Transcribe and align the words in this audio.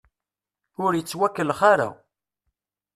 Ur 0.83 0.91
ittwakellex 0.93 1.59
ara. 1.71 1.89